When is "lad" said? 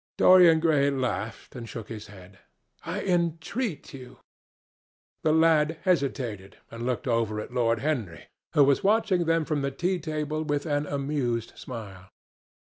5.31-5.77